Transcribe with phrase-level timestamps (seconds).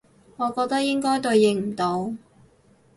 [0.37, 2.11] 我覺得應該對應唔到